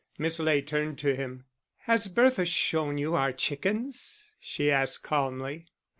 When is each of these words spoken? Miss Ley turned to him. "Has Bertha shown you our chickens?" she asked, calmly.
Miss 0.17 0.39
Ley 0.39 0.63
turned 0.63 0.97
to 0.97 1.15
him. 1.15 1.45
"Has 1.81 2.07
Bertha 2.07 2.43
shown 2.45 2.97
you 2.97 3.13
our 3.13 3.31
chickens?" 3.31 4.33
she 4.39 4.71
asked, 4.71 5.03
calmly. 5.03 5.67